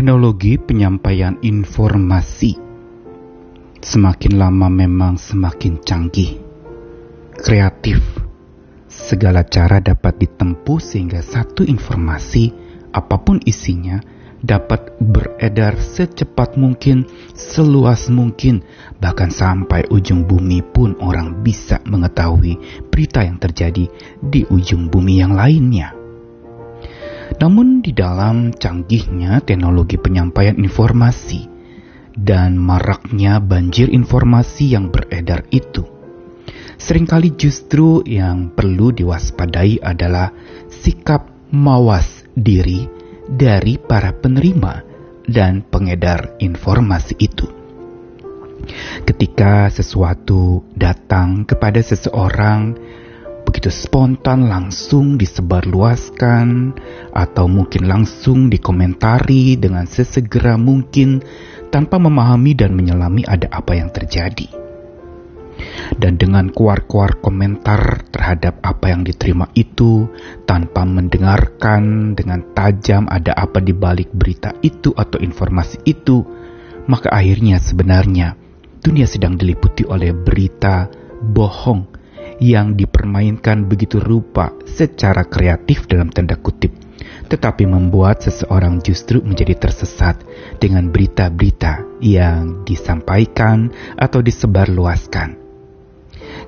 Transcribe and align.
Teknologi 0.00 0.56
penyampaian 0.56 1.36
informasi 1.44 2.56
semakin 3.84 4.32
lama 4.40 4.72
memang 4.72 5.20
semakin 5.20 5.76
canggih, 5.84 6.40
kreatif. 7.36 8.00
Segala 8.88 9.44
cara 9.44 9.76
dapat 9.76 10.24
ditempuh 10.24 10.80
sehingga 10.80 11.20
satu 11.20 11.68
informasi, 11.68 12.48
apa 12.96 13.20
pun 13.20 13.44
isinya, 13.44 14.00
dapat 14.40 14.96
beredar 15.04 15.76
secepat 15.76 16.56
mungkin, 16.56 17.04
seluas 17.36 18.08
mungkin, 18.08 18.64
bahkan 19.04 19.28
sampai 19.28 19.84
ujung 19.92 20.24
bumi 20.24 20.64
pun 20.64 20.96
orang 21.04 21.44
bisa 21.44 21.76
mengetahui 21.84 22.56
berita 22.88 23.20
yang 23.20 23.36
terjadi 23.36 23.84
di 24.16 24.48
ujung 24.48 24.88
bumi 24.88 25.20
yang 25.20 25.36
lainnya. 25.36 25.99
Namun 27.40 27.80
di 27.80 27.96
dalam 27.96 28.52
canggihnya 28.52 29.40
teknologi 29.40 29.96
penyampaian 29.96 30.60
informasi 30.60 31.48
dan 32.12 32.60
maraknya 32.60 33.40
banjir 33.40 33.88
informasi 33.88 34.76
yang 34.76 34.92
beredar 34.92 35.48
itu, 35.48 35.88
sering 36.76 37.08
kali 37.08 37.32
justru 37.32 38.04
yang 38.04 38.52
perlu 38.52 38.92
diwaspadai 38.92 39.80
adalah 39.80 40.36
sikap 40.68 41.32
mawas 41.48 42.28
diri 42.36 42.84
dari 43.24 43.80
para 43.80 44.12
penerima 44.12 44.84
dan 45.24 45.64
pengedar 45.64 46.36
informasi 46.44 47.14
itu. 47.16 47.48
Ketika 49.08 49.72
sesuatu 49.72 50.60
datang 50.76 51.48
kepada 51.48 51.80
seseorang, 51.80 52.76
begitu 53.60 53.76
spontan 53.76 54.48
langsung 54.48 55.20
disebarluaskan, 55.20 56.72
atau 57.12 57.44
mungkin 57.44 57.92
langsung 57.92 58.48
dikomentari 58.48 59.60
dengan 59.60 59.84
sesegera 59.84 60.56
mungkin 60.56 61.20
tanpa 61.68 62.00
memahami 62.00 62.56
dan 62.56 62.72
menyelami 62.72 63.20
ada 63.28 63.52
apa 63.52 63.76
yang 63.76 63.92
terjadi. 63.92 64.48
Dan 65.92 66.16
dengan 66.16 66.48
kuar-kuar 66.48 67.20
komentar 67.20 68.08
terhadap 68.08 68.64
apa 68.64 68.96
yang 68.96 69.04
diterima 69.04 69.52
itu 69.52 70.08
tanpa 70.48 70.88
mendengarkan 70.88 72.16
dengan 72.16 72.56
tajam 72.56 73.12
ada 73.12 73.36
apa 73.36 73.60
di 73.60 73.76
balik 73.76 74.08
berita 74.08 74.56
itu 74.64 74.96
atau 74.96 75.20
informasi 75.20 75.84
itu, 75.84 76.24
maka 76.88 77.12
akhirnya 77.12 77.60
sebenarnya 77.60 78.40
dunia 78.80 79.04
sedang 79.04 79.36
diliputi 79.36 79.84
oleh 79.84 80.16
berita 80.16 80.88
bohong 81.20 81.99
yang 82.40 82.72
dipermainkan 82.72 83.68
begitu 83.68 84.00
rupa 84.00 84.56
secara 84.64 85.28
kreatif 85.28 85.84
dalam 85.84 86.08
tanda 86.08 86.40
kutip, 86.40 86.72
tetapi 87.28 87.68
membuat 87.68 88.24
seseorang 88.24 88.80
justru 88.80 89.20
menjadi 89.20 89.60
tersesat 89.60 90.24
dengan 90.56 90.88
berita-berita 90.88 92.00
yang 92.00 92.64
disampaikan 92.64 93.68
atau 94.00 94.24
disebarluaskan. 94.24 95.36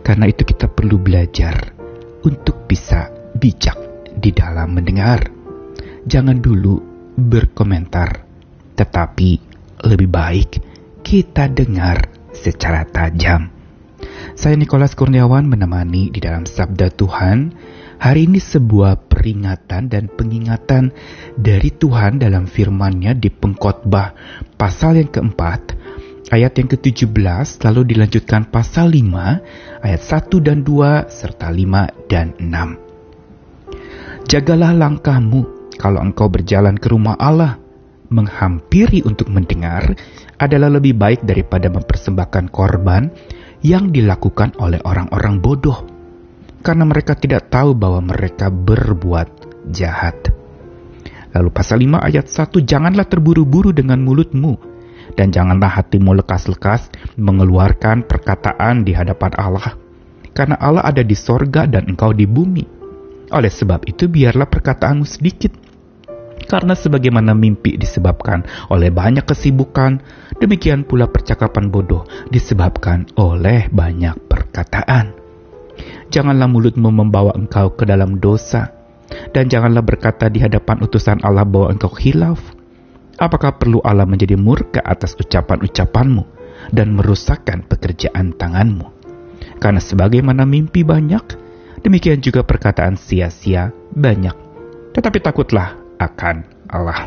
Karena 0.00 0.26
itu 0.26 0.42
kita 0.48 0.72
perlu 0.72 0.96
belajar 0.96 1.76
untuk 2.24 2.64
bisa 2.66 3.12
bijak 3.36 4.08
di 4.16 4.32
dalam 4.32 4.72
mendengar. 4.72 5.28
Jangan 6.08 6.40
dulu 6.40 6.80
berkomentar, 7.14 8.24
tetapi 8.74 9.30
lebih 9.84 10.08
baik 10.08 10.50
kita 11.04 11.52
dengar 11.52 12.08
secara 12.32 12.88
tajam. 12.88 13.51
Saya 14.32 14.56
Nikolas 14.56 14.96
Kurniawan 14.96 15.44
menemani 15.44 16.08
di 16.08 16.16
dalam 16.16 16.48
Sabda 16.48 16.88
Tuhan. 16.96 17.52
Hari 18.00 18.26
ini 18.26 18.40
sebuah 18.40 19.06
peringatan 19.12 19.92
dan 19.92 20.08
pengingatan 20.08 20.88
dari 21.36 21.68
Tuhan 21.68 22.16
dalam 22.16 22.48
firman-Nya 22.48 23.12
di 23.14 23.28
pengkhotbah 23.28 24.16
pasal 24.56 24.98
yang 24.98 25.12
keempat 25.12 25.76
ayat 26.32 26.56
yang 26.58 26.66
ke-17 26.72 27.62
lalu 27.62 27.94
dilanjutkan 27.94 28.48
pasal 28.48 28.90
5 28.90 29.84
ayat 29.86 30.02
1 30.02 30.46
dan 30.48 30.64
2 30.64 31.12
serta 31.12 31.52
5 31.52 32.10
dan 32.10 32.34
6. 32.40 34.26
Jagalah 34.32 34.72
langkahmu 34.72 35.76
kalau 35.76 36.00
engkau 36.00 36.32
berjalan 36.32 36.80
ke 36.80 36.88
rumah 36.88 37.20
Allah. 37.20 37.60
Menghampiri 38.12 39.00
untuk 39.08 39.32
mendengar 39.32 39.88
adalah 40.36 40.68
lebih 40.68 40.92
baik 40.92 41.24
daripada 41.24 41.72
mempersembahkan 41.72 42.52
korban 42.52 43.08
yang 43.62 43.94
dilakukan 43.94 44.58
oleh 44.58 44.82
orang-orang 44.82 45.38
bodoh. 45.38 45.78
Karena 46.62 46.86
mereka 46.86 47.18
tidak 47.18 47.50
tahu 47.50 47.74
bahwa 47.74 48.14
mereka 48.14 48.46
berbuat 48.50 49.28
jahat. 49.74 50.30
Lalu 51.32 51.48
pasal 51.50 51.82
5 51.82 51.98
ayat 51.98 52.26
1, 52.28 52.62
Janganlah 52.62 53.06
terburu-buru 53.08 53.72
dengan 53.74 53.98
mulutmu, 54.04 54.60
dan 55.16 55.32
janganlah 55.32 55.80
hatimu 55.80 56.12
lekas-lekas 56.22 56.92
mengeluarkan 57.18 58.04
perkataan 58.06 58.84
di 58.84 58.92
hadapan 58.92 59.32
Allah, 59.40 59.74
karena 60.36 60.60
Allah 60.60 60.84
ada 60.86 61.02
di 61.02 61.16
sorga 61.16 61.64
dan 61.66 61.88
engkau 61.88 62.12
di 62.12 62.28
bumi. 62.28 62.64
Oleh 63.32 63.48
sebab 63.48 63.88
itu 63.88 64.12
biarlah 64.12 64.44
perkataanmu 64.44 65.08
sedikit, 65.08 65.56
karena 66.44 66.76
sebagaimana 66.76 67.32
mimpi 67.32 67.78
disebabkan 67.78 68.44
oleh 68.68 68.92
banyak 68.92 69.24
kesibukan, 69.24 70.02
demikian 70.38 70.84
pula 70.86 71.08
percakapan 71.08 71.68
bodoh 71.72 72.04
disebabkan 72.28 73.08
oleh 73.16 73.66
banyak 73.72 74.16
perkataan. 74.26 75.14
Janganlah 76.12 76.46
mulutmu 76.46 76.92
membawa 76.92 77.32
engkau 77.32 77.72
ke 77.72 77.88
dalam 77.88 78.20
dosa, 78.20 78.70
dan 79.32 79.48
janganlah 79.48 79.80
berkata 79.80 80.28
di 80.28 80.44
hadapan 80.44 80.84
utusan 80.84 81.24
Allah 81.24 81.48
bahwa 81.48 81.72
engkau 81.72 81.92
hilaf, 81.96 82.40
Apakah 83.20 83.60
perlu 83.60 83.78
Allah 83.84 84.08
menjadi 84.08 84.34
murka 84.40 84.80
atas 84.80 85.12
ucapan-ucapanmu 85.14 86.24
dan 86.72 86.96
merusakkan 86.96 87.62
pekerjaan 87.68 88.32
tanganmu? 88.32 88.88
Karena 89.60 89.78
sebagaimana 89.78 90.48
mimpi 90.48 90.82
banyak, 90.82 91.22
demikian 91.84 92.24
juga 92.24 92.42
perkataan 92.42 92.96
sia-sia 92.96 93.70
banyak. 93.92 94.34
Tetapi 94.96 95.18
takutlah 95.20 95.81
akan 96.02 96.66
Allah. 96.66 97.06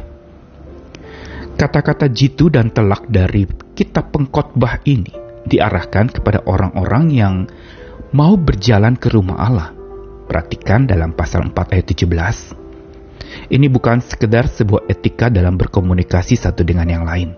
Kata-kata 1.55 2.11
jitu 2.11 2.51
dan 2.51 2.71
telak 2.71 3.07
dari 3.07 3.47
kitab 3.75 4.11
pengkhotbah 4.11 4.83
ini 4.83 5.11
diarahkan 5.47 6.11
kepada 6.11 6.43
orang-orang 6.43 7.05
yang 7.11 7.35
mau 8.11 8.35
berjalan 8.35 8.99
ke 8.99 9.07
rumah 9.11 9.39
Allah. 9.39 9.69
Perhatikan 10.25 10.89
dalam 10.89 11.13
pasal 11.15 11.47
4 11.47 11.73
ayat 11.75 11.85
17. 11.95 13.51
Ini 13.55 13.67
bukan 13.69 14.01
sekedar 14.01 14.49
sebuah 14.49 14.89
etika 14.89 15.29
dalam 15.29 15.55
berkomunikasi 15.55 16.35
satu 16.35 16.65
dengan 16.65 16.89
yang 16.89 17.05
lain. 17.05 17.37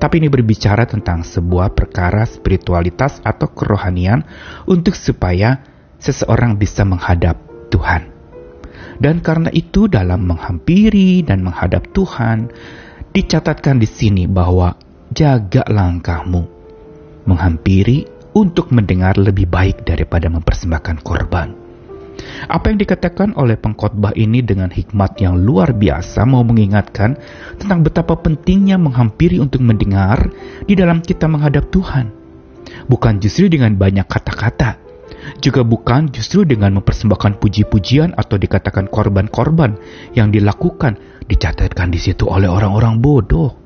Tapi 0.00 0.24
ini 0.24 0.32
berbicara 0.32 0.88
tentang 0.88 1.20
sebuah 1.20 1.76
perkara 1.76 2.24
spiritualitas 2.24 3.20
atau 3.20 3.52
kerohanian 3.52 4.24
untuk 4.64 4.96
supaya 4.96 5.60
seseorang 6.00 6.56
bisa 6.56 6.88
menghadap 6.88 7.36
Tuhan. 7.68 8.19
Dan 9.00 9.24
karena 9.24 9.48
itu 9.48 9.88
dalam 9.88 10.28
menghampiri 10.28 11.24
dan 11.24 11.40
menghadap 11.40 11.88
Tuhan, 11.96 12.52
dicatatkan 13.16 13.80
di 13.80 13.88
sini 13.88 14.28
bahwa 14.28 14.76
jaga 15.08 15.64
langkahmu. 15.64 16.44
Menghampiri 17.24 18.04
untuk 18.36 18.70
mendengar 18.70 19.16
lebih 19.16 19.48
baik 19.48 19.82
daripada 19.88 20.28
mempersembahkan 20.28 20.96
korban. 21.00 21.48
Apa 22.46 22.72
yang 22.72 22.78
dikatakan 22.80 23.32
oleh 23.32 23.56
pengkhotbah 23.56 24.12
ini 24.12 24.44
dengan 24.44 24.68
hikmat 24.68 25.16
yang 25.24 25.40
luar 25.40 25.72
biasa 25.72 26.28
mau 26.28 26.44
mengingatkan 26.44 27.16
tentang 27.56 27.80
betapa 27.80 28.20
pentingnya 28.20 28.76
menghampiri 28.76 29.40
untuk 29.40 29.64
mendengar 29.64 30.28
di 30.68 30.76
dalam 30.76 31.00
kita 31.00 31.24
menghadap 31.24 31.72
Tuhan. 31.72 32.12
Bukan 32.86 33.18
justru 33.24 33.48
dengan 33.48 33.72
banyak 33.74 34.04
kata-kata, 34.04 34.78
juga 35.40 35.64
bukan 35.66 36.12
justru 36.12 36.44
dengan 36.44 36.76
mempersembahkan 36.80 37.38
puji-pujian 37.38 38.16
atau 38.16 38.36
dikatakan 38.36 38.88
korban-korban 38.88 39.76
yang 40.16 40.32
dilakukan 40.34 40.98
dicatatkan 41.30 41.94
di 41.94 42.00
situ 42.02 42.26
oleh 42.26 42.50
orang-orang 42.50 42.98
bodoh 42.98 43.60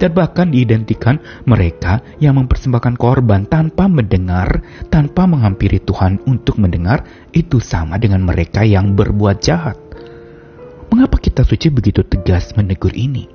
dan 0.00 0.16
bahkan 0.16 0.48
diidentikan 0.48 1.20
mereka 1.44 2.00
yang 2.24 2.40
mempersembahkan 2.40 2.96
korban 2.96 3.44
tanpa 3.44 3.84
mendengar, 3.84 4.64
tanpa 4.88 5.28
menghampiri 5.28 5.76
Tuhan 5.84 6.24
untuk 6.24 6.56
mendengar, 6.56 7.04
itu 7.36 7.60
sama 7.60 8.00
dengan 8.00 8.24
mereka 8.24 8.64
yang 8.64 8.96
berbuat 8.96 9.44
jahat. 9.44 9.76
Mengapa 10.88 11.20
kita 11.20 11.44
suci 11.44 11.68
begitu 11.68 12.00
tegas 12.00 12.56
menegur 12.56 12.96
ini? 12.96 13.28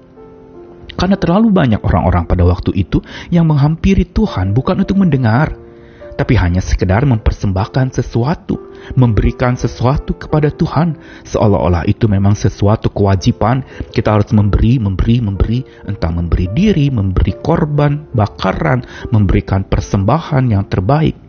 Karena 0.97 1.15
terlalu 1.21 1.53
banyak 1.53 1.85
orang-orang 1.85 2.25
pada 2.25 2.43
waktu 2.49 2.73
itu 2.73 2.99
yang 3.29 3.45
menghampiri 3.45 4.09
Tuhan 4.09 4.57
bukan 4.57 4.81
untuk 4.81 4.97
mendengar, 4.97 5.53
tapi 6.15 6.39
hanya 6.39 6.63
sekedar 6.63 7.03
mempersembahkan 7.03 7.91
sesuatu, 7.91 8.55
memberikan 8.95 9.59
sesuatu 9.59 10.15
kepada 10.15 10.47
Tuhan, 10.47 10.95
seolah-olah 11.27 11.83
itu 11.91 12.07
memang 12.07 12.39
sesuatu 12.39 12.87
kewajiban. 12.87 13.67
Kita 13.91 14.15
harus 14.15 14.31
memberi, 14.31 14.79
memberi, 14.79 15.19
memberi, 15.19 15.59
entah 15.83 16.11
memberi 16.11 16.47
diri, 16.55 16.87
memberi 16.87 17.35
korban, 17.43 18.07
bakaran, 18.15 18.83
memberikan 19.11 19.67
persembahan 19.67 20.47
yang 20.47 20.63
terbaik. 20.71 21.19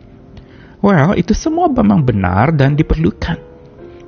Well, 0.79 1.19
itu 1.19 1.35
semua 1.35 1.67
memang 1.67 2.07
benar 2.07 2.55
dan 2.55 2.79
diperlukan. 2.79 3.43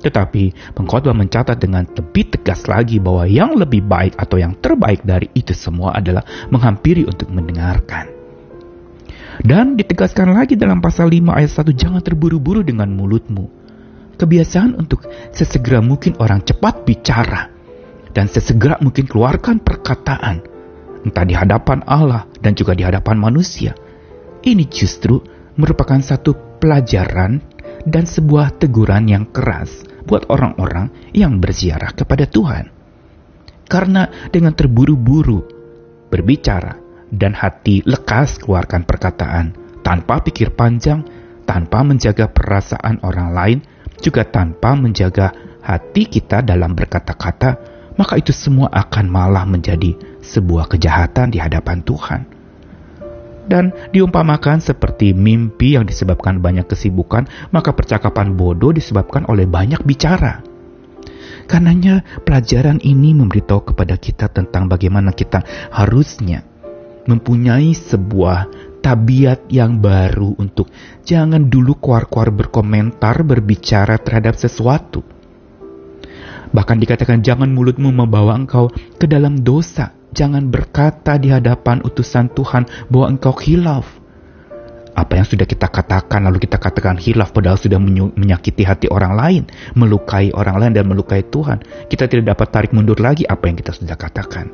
Tetapi 0.00 0.72
pengkhotbah 0.72 1.12
mencatat 1.12 1.60
dengan 1.60 1.84
lebih 1.84 2.32
tegas 2.32 2.64
lagi 2.64 2.96
bahwa 2.96 3.28
yang 3.28 3.52
lebih 3.52 3.84
baik 3.84 4.16
atau 4.16 4.40
yang 4.40 4.56
terbaik 4.56 5.04
dari 5.04 5.28
itu 5.36 5.52
semua 5.52 5.92
adalah 5.92 6.24
menghampiri 6.48 7.04
untuk 7.04 7.28
mendengarkan. 7.28 8.19
Dan 9.40 9.72
ditegaskan 9.72 10.36
lagi 10.36 10.52
dalam 10.52 10.84
pasal 10.84 11.08
5 11.08 11.32
ayat 11.32 11.52
1, 11.64 11.72
jangan 11.72 12.04
terburu-buru 12.04 12.60
dengan 12.60 12.92
mulutmu. 12.92 13.48
Kebiasaan 14.20 14.76
untuk 14.76 15.08
sesegera 15.32 15.80
mungkin 15.80 16.12
orang 16.20 16.44
cepat 16.44 16.84
bicara 16.84 17.48
dan 18.12 18.28
sesegera 18.28 18.76
mungkin 18.84 19.08
keluarkan 19.08 19.64
perkataan, 19.64 20.44
entah 21.08 21.24
di 21.24 21.32
hadapan 21.32 21.80
Allah 21.88 22.28
dan 22.36 22.52
juga 22.52 22.76
di 22.76 22.84
hadapan 22.84 23.16
manusia. 23.16 23.72
Ini 24.44 24.68
justru 24.68 25.16
merupakan 25.56 25.96
satu 26.04 26.60
pelajaran 26.60 27.40
dan 27.88 28.04
sebuah 28.04 28.60
teguran 28.60 29.08
yang 29.08 29.24
keras 29.32 29.88
buat 30.04 30.28
orang-orang 30.28 31.16
yang 31.16 31.40
berziarah 31.40 31.96
kepada 31.96 32.28
Tuhan. 32.28 32.68
Karena 33.64 34.04
dengan 34.28 34.52
terburu-buru 34.52 35.40
berbicara 36.12 36.89
dan 37.10 37.34
hati 37.34 37.82
lekas 37.86 38.38
keluarkan 38.38 38.86
perkataan 38.86 39.54
tanpa 39.82 40.22
pikir 40.22 40.54
panjang, 40.54 41.02
tanpa 41.44 41.82
menjaga 41.82 42.30
perasaan 42.30 43.02
orang 43.02 43.30
lain, 43.34 43.58
juga 43.98 44.22
tanpa 44.24 44.78
menjaga 44.78 45.34
hati 45.60 46.06
kita 46.08 46.40
dalam 46.40 46.72
berkata-kata, 46.72 47.50
maka 47.98 48.14
itu 48.16 48.32
semua 48.32 48.70
akan 48.72 49.06
malah 49.10 49.44
menjadi 49.44 49.92
sebuah 50.24 50.70
kejahatan 50.70 51.34
di 51.34 51.38
hadapan 51.42 51.82
Tuhan 51.84 52.40
dan 53.50 53.74
diumpamakan 53.90 54.62
seperti 54.62 55.10
mimpi 55.10 55.74
yang 55.74 55.82
disebabkan 55.82 56.38
banyak 56.38 56.70
kesibukan, 56.70 57.26
maka 57.50 57.74
percakapan 57.74 58.38
bodoh 58.38 58.70
disebabkan 58.70 59.26
oleh 59.26 59.50
banyak 59.50 59.82
bicara. 59.82 60.46
Karenanya 61.50 62.22
pelajaran 62.22 62.78
ini 62.78 63.10
memberitahu 63.10 63.74
kepada 63.74 63.98
kita 63.98 64.30
tentang 64.30 64.70
bagaimana 64.70 65.10
kita 65.10 65.42
harusnya 65.74 66.46
mempunyai 67.10 67.74
sebuah 67.74 68.70
tabiat 68.80 69.50
yang 69.52 69.82
baru 69.82 70.38
untuk 70.40 70.70
jangan 71.04 71.50
dulu 71.50 71.76
kuar-kuar 71.76 72.32
berkomentar 72.32 73.26
berbicara 73.26 74.00
terhadap 74.00 74.38
sesuatu. 74.38 75.04
Bahkan 76.50 76.76
dikatakan 76.82 77.22
jangan 77.22 77.50
mulutmu 77.52 77.94
membawa 77.94 78.34
engkau 78.34 78.72
ke 78.98 79.06
dalam 79.06 79.38
dosa 79.38 79.94
jangan 80.10 80.50
berkata 80.50 81.16
di 81.16 81.30
hadapan 81.30 81.82
utusan 81.86 82.30
Tuhan 82.34 82.66
bahwa 82.90 83.06
engkau 83.14 83.34
hilaf. 83.38 83.86
Apa 84.90 85.16
yang 85.16 85.24
sudah 85.24 85.46
kita 85.46 85.70
katakan 85.70 86.26
lalu 86.26 86.42
kita 86.44 86.58
katakan 86.58 86.98
hilaf 86.98 87.30
padahal 87.30 87.56
sudah 87.56 87.78
menyakiti 88.18 88.66
hati 88.66 88.90
orang 88.90 89.14
lain, 89.16 89.42
melukai 89.78 90.34
orang 90.34 90.58
lain 90.60 90.72
dan 90.76 90.84
melukai 90.90 91.24
Tuhan. 91.24 91.62
Kita 91.86 92.10
tidak 92.10 92.36
dapat 92.36 92.46
tarik 92.50 92.72
mundur 92.74 92.98
lagi 92.98 93.24
apa 93.24 93.48
yang 93.48 93.56
kita 93.56 93.72
sudah 93.72 93.96
katakan. 93.96 94.50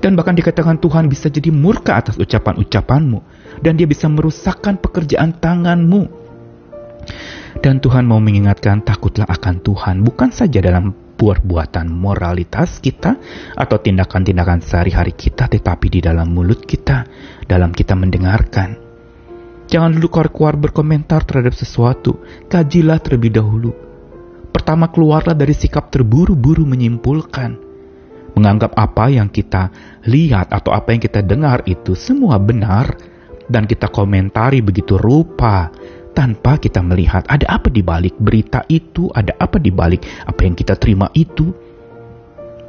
Dan 0.00 0.14
bahkan 0.14 0.36
dikatakan 0.36 0.76
Tuhan 0.78 1.08
bisa 1.08 1.32
jadi 1.32 1.48
murka 1.48 1.96
atas 1.98 2.20
ucapan-ucapanmu 2.20 3.18
dan 3.64 3.80
dia 3.80 3.88
bisa 3.88 4.06
merusakkan 4.06 4.76
pekerjaan 4.76 5.34
tanganmu. 5.40 6.26
Dan 7.64 7.80
Tuhan 7.80 8.04
mau 8.04 8.20
mengingatkan 8.20 8.84
takutlah 8.84 9.24
akan 9.26 9.64
Tuhan 9.64 10.04
bukan 10.04 10.28
saja 10.28 10.60
dalam 10.60 10.92
perbuatan 11.16 11.88
moralitas 11.88 12.76
kita 12.78 13.16
atau 13.56 13.76
tindakan-tindakan 13.80 14.60
sehari-hari 14.60 15.16
kita, 15.16 15.48
tetapi 15.48 15.88
di 15.88 16.00
dalam 16.04 16.28
mulut 16.28 16.68
kita, 16.68 17.08
dalam 17.48 17.72
kita 17.72 17.96
mendengarkan. 17.96 18.76
Jangan 19.66 19.98
dulu 19.98 20.06
keluar-keluar 20.12 20.54
berkomentar 20.60 21.26
terhadap 21.26 21.56
sesuatu, 21.56 22.22
kajilah 22.46 23.02
terlebih 23.02 23.34
dahulu. 23.34 23.74
Pertama 24.54 24.86
keluarlah 24.92 25.34
dari 25.34 25.56
sikap 25.56 25.90
terburu-buru 25.90 26.62
menyimpulkan. 26.62 27.65
Menganggap 28.36 28.76
apa 28.76 29.08
yang 29.08 29.32
kita 29.32 29.72
lihat 30.04 30.52
atau 30.52 30.76
apa 30.76 30.92
yang 30.92 31.00
kita 31.00 31.24
dengar 31.24 31.64
itu 31.64 31.96
semua 31.96 32.36
benar, 32.36 32.92
dan 33.48 33.64
kita 33.64 33.88
komentari 33.88 34.60
begitu 34.60 34.98
rupa 35.00 35.72
tanpa 36.12 36.56
kita 36.60 36.80
melihat 36.80 37.24
ada 37.28 37.48
apa 37.48 37.68
di 37.72 37.80
balik 37.80 38.16
berita 38.20 38.64
itu, 38.68 39.08
ada 39.12 39.32
apa 39.36 39.56
di 39.56 39.72
balik 39.72 40.04
apa 40.24 40.40
yang 40.44 40.52
kita 40.52 40.76
terima 40.76 41.08
itu. 41.16 41.52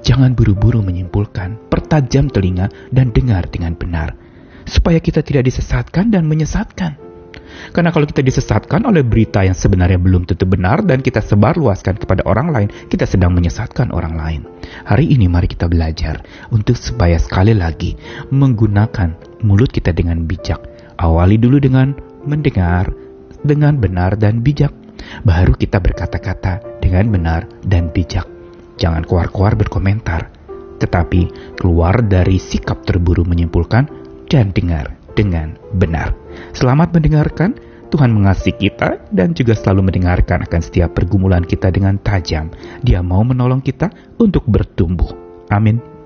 Jangan 0.03 0.37
buru-buru 0.37 0.79
menyimpulkan, 0.79 1.67
pertajam 1.67 2.31
telinga 2.31 2.71
dan 2.93 3.11
dengar 3.11 3.43
dengan 3.51 3.75
benar, 3.75 4.15
supaya 4.63 5.03
kita 5.03 5.19
tidak 5.19 5.51
disesatkan 5.51 6.13
dan 6.13 6.23
menyesatkan. 6.29 7.06
Karena 7.71 7.89
kalau 7.91 8.05
kita 8.07 8.23
disesatkan 8.23 8.85
oleh 8.87 9.03
berita 9.03 9.43
yang 9.43 9.55
sebenarnya 9.55 9.99
belum 9.99 10.27
tentu 10.27 10.45
benar 10.47 10.83
dan 10.83 11.03
kita 11.03 11.23
sebarluaskan 11.23 11.99
kepada 11.99 12.23
orang 12.27 12.51
lain, 12.51 12.69
kita 12.91 13.07
sedang 13.07 13.33
menyesatkan 13.35 13.91
orang 13.91 14.15
lain. 14.15 14.41
Hari 14.87 15.07
ini 15.07 15.29
mari 15.31 15.47
kita 15.47 15.67
belajar 15.69 16.23
untuk 16.51 16.75
supaya 16.75 17.19
sekali 17.19 17.55
lagi 17.55 17.95
menggunakan 18.33 19.41
mulut 19.43 19.71
kita 19.71 19.93
dengan 19.93 20.25
bijak. 20.25 20.59
Awali 20.97 21.37
dulu 21.37 21.61
dengan 21.61 21.93
mendengar, 22.25 22.89
dengan 23.45 23.77
benar 23.77 24.17
dan 24.17 24.41
bijak. 24.41 24.73
Baru 25.23 25.53
kita 25.53 25.77
berkata-kata 25.77 26.81
dengan 26.81 27.13
benar 27.13 27.45
dan 27.63 27.93
bijak. 27.93 28.25
Jangan 28.77 29.05
keluar-keluar 29.05 29.57
berkomentar, 29.57 30.29
tetapi 30.81 31.53
keluar 31.57 32.01
dari 32.01 32.37
sikap 32.37 32.85
terburu 32.85 33.25
menyimpulkan 33.25 33.89
dan 34.27 34.51
dengar 34.53 34.96
dengan 35.17 35.57
benar. 35.73 36.13
Selamat 36.53 36.93
mendengarkan. 36.93 37.57
Tuhan 37.87 38.11
mengasihi 38.11 38.51
kita 38.67 38.99
dan 39.15 39.31
juga 39.31 39.55
selalu 39.55 39.87
mendengarkan 39.87 40.43
akan 40.43 40.59
setiap 40.59 40.91
pergumulan 40.91 41.39
kita 41.39 41.71
dengan 41.71 41.95
tajam. 42.03 42.51
Dia 42.83 42.99
mau 42.99 43.23
menolong 43.23 43.63
kita 43.63 43.87
untuk 44.19 44.43
bertumbuh. 44.43 45.07
Amin. 45.47 45.96